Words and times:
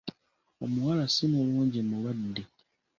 Omuwala 0.63 1.05
si 1.13 1.25
mulungi 1.31 1.79
Mulwadde. 1.87 2.43